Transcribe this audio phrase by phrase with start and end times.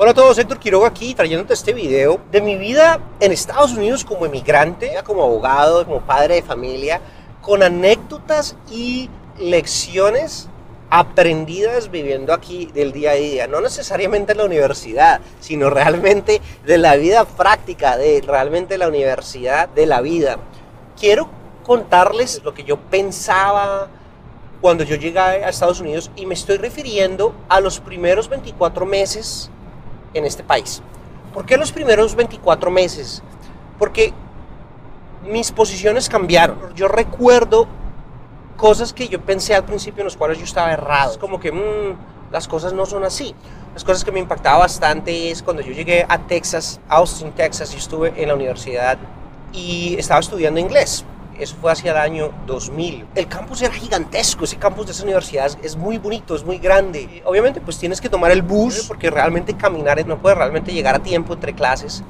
[0.00, 4.04] Hola a todos, Héctor Quiroga aquí trayéndote este video de mi vida en Estados Unidos
[4.04, 7.00] como emigrante, como abogado, como padre de familia,
[7.42, 10.48] con anécdotas y lecciones
[10.88, 16.78] aprendidas viviendo aquí del día a día, no necesariamente en la universidad, sino realmente de
[16.78, 20.38] la vida práctica, de realmente la universidad de la vida.
[20.96, 21.28] Quiero
[21.64, 23.88] contarles lo que yo pensaba
[24.60, 29.50] cuando yo llegué a Estados Unidos y me estoy refiriendo a los primeros 24 meses
[30.14, 30.82] en este país.
[31.32, 33.22] ¿Por qué los primeros 24 meses?
[33.78, 34.12] Porque
[35.30, 36.74] mis posiciones cambiaron.
[36.74, 37.66] Yo recuerdo
[38.56, 41.12] cosas que yo pensé al principio en las cuales yo estaba errado.
[41.12, 41.96] Es como que mmm,
[42.30, 43.34] las cosas no son así.
[43.74, 47.78] Las cosas que me impactaba bastante es cuando yo llegué a Texas, Austin, Texas, yo
[47.78, 48.98] estuve en la universidad
[49.52, 51.04] y estaba estudiando inglés.
[51.38, 53.06] Eso fue hacia el año 2000.
[53.14, 57.22] El campus era gigantesco, ese campus de esa universidad es muy bonito, es muy grande.
[57.24, 60.98] Obviamente pues tienes que tomar el bus porque realmente caminar no puedes realmente llegar a
[60.98, 62.02] tiempo entre clases.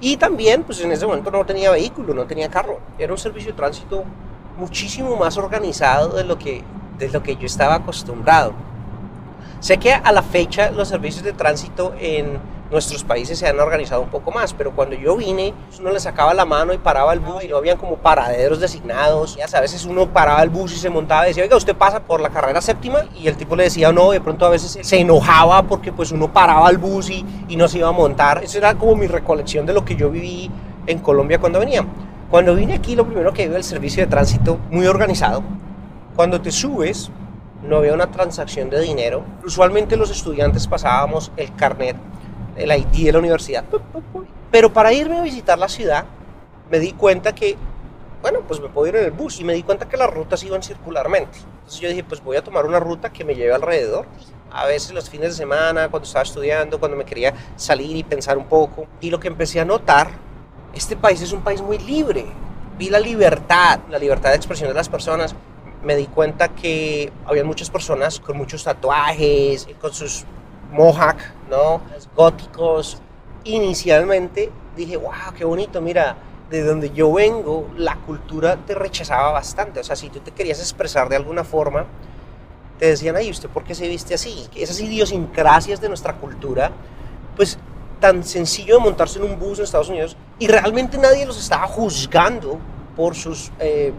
[0.00, 2.78] Y también pues en ese momento no tenía vehículo, no tenía carro.
[2.96, 4.04] Era un servicio de tránsito
[4.56, 6.62] muchísimo más organizado de lo que,
[6.98, 8.52] de lo que yo estaba acostumbrado.
[9.58, 12.38] Sé que a la fecha los servicios de tránsito en
[12.70, 16.34] nuestros países se han organizado un poco más, pero cuando yo vine, uno le sacaba
[16.34, 19.36] la mano y paraba el bus y no habían como paraderos designados.
[19.36, 22.00] Ya a veces uno paraba el bus y se montaba y decía, oiga, usted pasa
[22.00, 24.98] por la carrera séptima y el tipo le decía no, de pronto a veces se
[24.98, 28.42] enojaba porque pues uno paraba el bus y, y no se iba a montar.
[28.42, 30.50] Esa era como mi recolección de lo que yo viví
[30.86, 31.84] en Colombia cuando venía.
[32.30, 35.44] Cuando vine aquí, lo primero que vi el servicio de tránsito muy organizado.
[36.16, 37.10] Cuando te subes,
[37.62, 39.22] no había una transacción de dinero.
[39.44, 41.96] Usualmente los estudiantes pasábamos el carnet
[42.56, 43.64] el ID de la universidad.
[44.50, 46.04] Pero para irme a visitar la ciudad,
[46.70, 47.56] me di cuenta que,
[48.22, 50.42] bueno, pues me puedo ir en el bus y me di cuenta que las rutas
[50.44, 51.38] iban circularmente.
[51.38, 54.06] Entonces yo dije, pues voy a tomar una ruta que me lleve alrededor.
[54.50, 58.38] A veces los fines de semana, cuando estaba estudiando, cuando me quería salir y pensar
[58.38, 58.86] un poco.
[59.00, 60.10] Y lo que empecé a notar,
[60.74, 62.26] este país es un país muy libre.
[62.78, 65.34] Vi la libertad, la libertad de expresión de las personas.
[65.82, 70.24] Me di cuenta que había muchas personas con muchos tatuajes, con sus
[70.72, 71.18] mohawk,
[71.50, 71.80] ¿no?
[72.14, 73.00] Góticos.
[73.44, 76.16] Inicialmente dije, wow, qué bonito, mira,
[76.50, 79.80] de donde yo vengo, la cultura te rechazaba bastante.
[79.80, 81.86] O sea, si tú te querías expresar de alguna forma,
[82.78, 84.46] te decían, ay, ¿usted por qué se viste así?
[84.54, 86.70] Esas idiosincrasias de nuestra cultura,
[87.34, 87.58] pues
[88.00, 91.66] tan sencillo de montarse en un bus en Estados Unidos y realmente nadie los estaba
[91.66, 92.58] juzgando
[92.94, 93.92] por sus eh,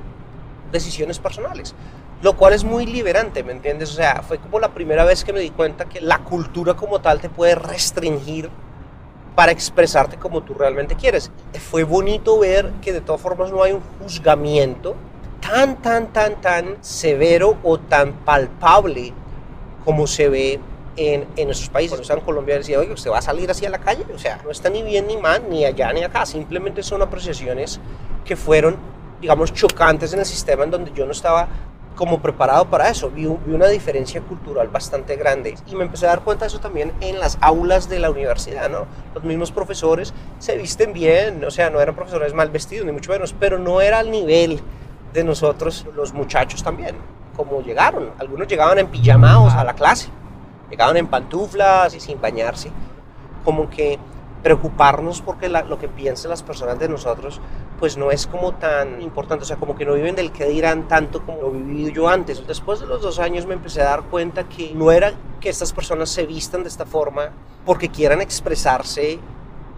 [0.71, 1.73] decisiones personales
[2.21, 3.91] lo cual es muy liberante, ¿me entiendes?
[3.91, 6.99] O sea, fue como la primera vez que me di cuenta que la cultura como
[6.99, 8.49] tal te puede restringir
[9.35, 11.29] para expresarte como tú realmente quieres.
[11.69, 14.95] Fue bonito ver que de todas formas no hay un juzgamiento
[15.39, 19.13] tan, tan, tan, tan severo o tan palpable
[19.85, 20.59] como se ve
[20.95, 21.91] en, en nuestros países.
[21.91, 24.03] Cuando estaba en Colombia decía, oye, usted va a salir así a la calle.
[24.11, 26.25] O sea, no está ni bien ni mal, ni allá ni acá.
[26.25, 27.79] Simplemente son apreciaciones
[28.25, 28.75] que fueron,
[29.21, 31.47] digamos, chocantes en el sistema en donde yo no estaba
[31.97, 33.09] como preparado para eso.
[33.09, 36.93] Vi, una diferencia cultural bastante grande y me empecé a dar cuenta de eso también
[37.01, 38.85] en las aulas de la universidad, ¿no?
[39.13, 43.11] Los mismos profesores se visten bien, o sea, no eran profesores mal vestidos, ni mucho
[43.11, 44.61] menos, pero no era al nivel
[45.11, 46.95] de nosotros, los muchachos también,
[47.35, 48.11] como llegaron.
[48.19, 50.09] Algunos llegaban en pijamados a la clase,
[50.69, 52.71] llegaban en pantuflas y sin bañarse.
[53.43, 53.97] Como que
[54.43, 57.41] preocuparnos porque lo que piensen las personas de nosotros
[57.79, 60.87] pues no es como tan importante, o sea, como que no viven del que dirán
[60.87, 62.45] tanto como lo viví yo antes.
[62.47, 65.73] Después de los dos años me empecé a dar cuenta que no era que estas
[65.73, 67.29] personas se vistan de esta forma
[67.65, 69.19] porque quieran expresarse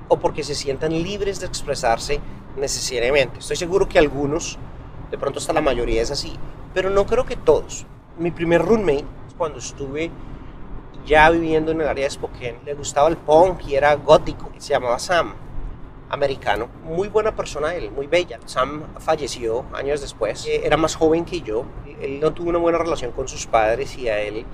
[0.07, 2.21] o porque se sientan libres de expresarse
[2.55, 3.39] necesariamente.
[3.39, 4.57] Estoy seguro que algunos,
[5.11, 6.33] de pronto hasta la mayoría es así,
[6.73, 7.85] pero no creo que todos.
[8.17, 9.05] Mi primer roommate,
[9.37, 10.09] cuando estuve
[11.05, 14.69] ya viviendo en el área de Spokane, le gustaba el punk y era gótico, se
[14.69, 15.48] llamaba Sam
[16.09, 16.67] americano.
[16.83, 18.39] Muy buena persona él, muy bella.
[18.45, 20.45] Sam falleció años después.
[20.45, 21.65] Eh, era más joven que yo.
[22.01, 24.45] Él no tuvo una buena relación con sus padres y a él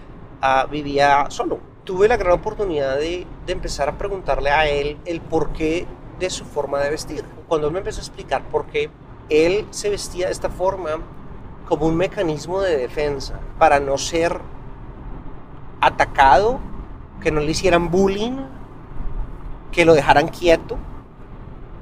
[0.42, 1.60] ah, vivía solo.
[1.84, 5.86] Tuve la gran oportunidad de, de, empezar a preguntarle a él el porqué
[6.20, 7.24] de su forma de vestir.
[7.48, 8.90] Cuando él me empezó a explicar por qué
[9.30, 11.00] él se vestía de esta forma
[11.68, 14.40] como un mecanismo de defensa para no ser
[15.80, 16.60] atacado,
[17.22, 18.38] que no le hicieran bullying,
[19.72, 20.78] que lo dejaran quieto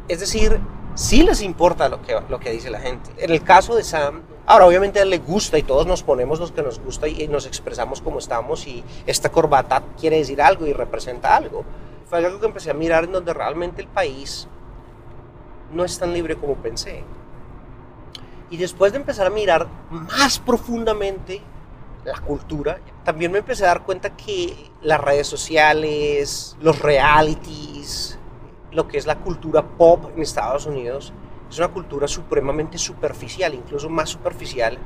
[0.07, 0.59] es decir,
[0.95, 3.11] sí les importa lo que, lo que dice la gente.
[3.17, 6.39] En el caso de Sam, ahora obviamente a él le gusta y todos nos ponemos
[6.39, 10.65] los que nos gusta y, nos expresamos como estamos y esta corbata quiere decir algo
[10.67, 11.63] y representa algo.
[12.09, 14.47] Fue algo que empecé a mirar en donde realmente el país
[15.71, 17.03] no es tan libre como pensé.
[18.50, 21.41] Y después de empezar a mirar más profundamente
[22.05, 28.19] la cultura, también me empecé a dar cuenta que las redes sociales, los realities,
[28.74, 31.14] lo que es la cultura pop en Estados Unidos,
[31.50, 34.78] es una cultura supremamente superficial, incluso más superficial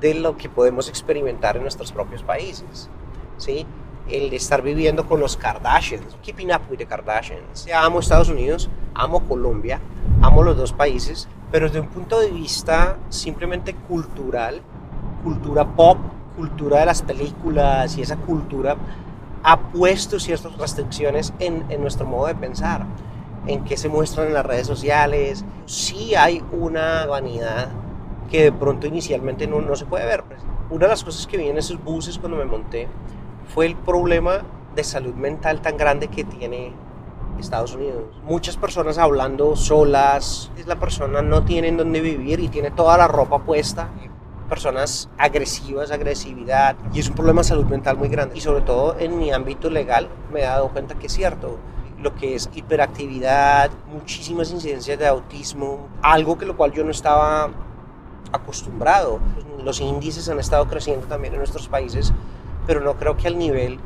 [0.00, 2.90] de lo que podemos experimentar en nuestros propios países.
[3.36, 3.64] ¿sí?
[4.08, 7.66] El estar viviendo con los Kardashians, keeping up with the Kardashians.
[7.72, 9.80] amo Estados Unidos, amo Colombia,
[10.20, 14.60] amo los dos países, pero desde un punto de vista simplemente cultural,
[15.22, 15.98] cultura pop,
[16.36, 18.76] cultura de las películas y esa cultura
[19.44, 22.86] ha puesto ciertas restricciones en, en nuestro modo de pensar,
[23.46, 25.44] en qué se muestran en las redes sociales.
[25.66, 27.68] Sí hay una vanidad
[28.30, 30.24] que de pronto inicialmente no, no se puede ver.
[30.24, 30.40] Pues.
[30.70, 32.88] Una de las cosas que vi en esos buses cuando me monté
[33.54, 34.42] fue el problema
[34.74, 36.72] de salud mental tan grande que tiene
[37.38, 38.04] Estados Unidos.
[38.24, 43.08] Muchas personas hablando solas, la persona no tiene en dónde vivir y tiene toda la
[43.08, 43.90] ropa puesta
[44.48, 48.36] personas agresivas, agresividad, y es un problema de salud mental muy grande.
[48.36, 51.58] Y sobre todo en mi ámbito legal me he dado cuenta que es cierto,
[52.00, 57.50] lo que es hiperactividad, muchísimas incidencias de autismo, algo que lo cual yo no estaba
[58.30, 59.20] acostumbrado.
[59.62, 62.12] Los índices han estado creciendo también en nuestros países,
[62.66, 63.78] pero no creo que al nivel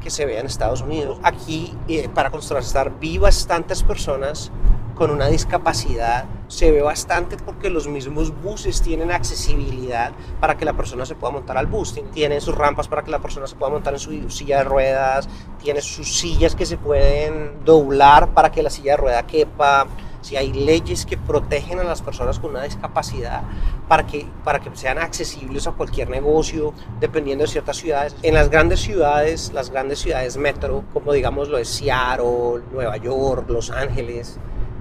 [0.00, 1.18] que se vea en Estados Unidos.
[1.22, 4.50] Aquí, eh, para contrastar, vi bastantes personas
[4.96, 10.72] con una discapacidad se ve bastante porque los mismos buses tienen accesibilidad para que la
[10.72, 11.94] persona se pueda montar al bus.
[12.12, 15.28] Tienen sus rampas para que la persona se pueda montar en su silla de ruedas,
[15.62, 19.86] tiene sus sillas que se pueden doblar para que la silla de rueda quepa.
[20.22, 23.42] Si hay leyes que protegen a las personas con una discapacidad
[23.86, 28.16] para que, para que sean accesibles a cualquier negocio, dependiendo de ciertas ciudades.
[28.22, 33.48] En las grandes ciudades, las grandes ciudades metro, como digamos lo de Seattle, Nueva York,
[33.48, 34.40] Los Ángeles,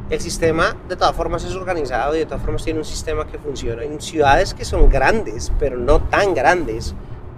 [0.09, 3.39] el sistema de todas formas es organizado y de todas formas tiene un sistema que
[3.39, 3.83] funciona.
[3.83, 6.93] En ciudades que son grandes, pero no tan grandes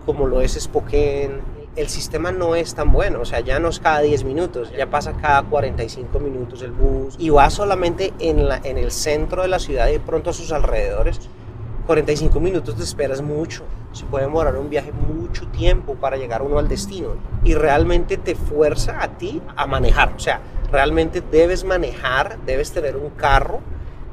[0.06, 1.42] como lo es Spokane,
[1.76, 4.90] el sistema no es tan bueno, o sea, ya no es cada 10 minutos, ya
[4.90, 9.48] pasa cada 45 minutos el bus y va solamente en, la, en el centro de
[9.48, 11.20] la ciudad y de pronto a sus alrededores.
[11.88, 13.64] 45 minutos de espera es mucho,
[13.94, 17.16] se puede demorar un viaje mucho tiempo para llegar uno al destino.
[17.46, 22.98] Y realmente te fuerza a ti a manejar, o sea, realmente debes manejar, debes tener
[22.98, 23.62] un carro.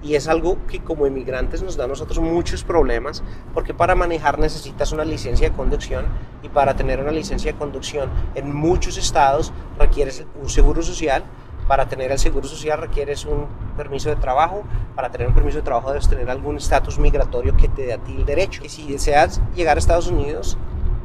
[0.04, 3.24] Y es algo que como inmigrantes nos da a nosotros muchos problemas
[3.54, 6.04] porque para manejar necesitas una licencia de conducción.
[6.42, 11.24] Y para tener una licencia de conducción en muchos estados requieres un seguro social
[11.66, 13.46] para tener el seguro social requieres un
[13.76, 14.62] permiso de trabajo.
[14.94, 17.98] Para tener un permiso de trabajo debes tener algún estatus migratorio que te dé a
[17.98, 18.62] ti el derecho.
[18.64, 20.58] Y si deseas llegar a Estados Unidos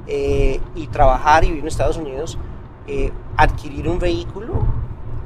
[0.07, 2.37] eh, y trabajar y vivir en Estados Unidos,
[2.87, 4.65] eh, adquirir un vehículo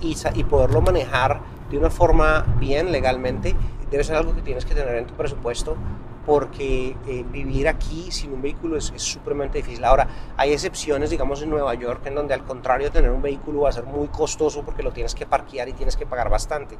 [0.01, 1.39] y, poderlo manejar
[1.69, 3.55] de una forma bien legalmente,
[3.89, 5.77] debe ser algo que tienes que tener en tu presupuesto
[6.25, 9.83] porque eh, vivir aquí sin un vehículo es, es, supremamente difícil.
[9.83, 13.69] Ahora, hay excepciones, digamos en Nueva York, en donde al contrario tener un vehículo va
[13.69, 16.77] a ser muy costoso porque lo tienes que parquear y tienes que pagar bastante.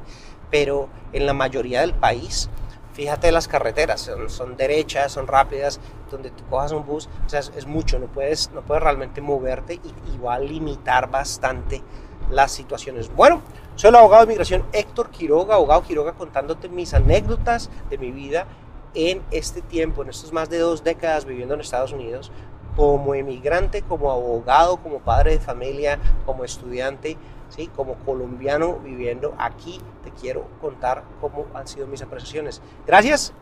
[0.50, 2.48] Pero en la mayoría del país,
[2.94, 5.78] fíjate las carreteras, son, derechas, son rápidas,
[6.10, 9.74] donde tú cojas un bus, o sea, es, mucho, no puedes, no puedes realmente moverte
[9.74, 11.82] y, y va a limitar bastante
[12.30, 13.14] las situaciones.
[13.14, 13.42] Bueno,
[13.74, 18.46] soy el abogado de migración Héctor Quiroga, abogado Quiroga contándote mis anécdotas de mi vida
[18.94, 22.30] en este tiempo, en estos más de dos décadas viviendo en Estados Unidos,
[22.76, 27.16] como emigrante, como abogado, como padre de familia, como estudiante,
[27.48, 27.68] ¿sí?
[27.68, 32.60] como colombiano viviendo aquí, te quiero contar cómo han sido mis apreciaciones.
[32.86, 33.32] Gracias,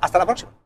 [0.00, 0.61] hasta la próxima.